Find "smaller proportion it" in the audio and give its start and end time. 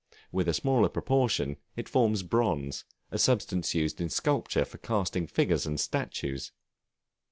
0.55-1.87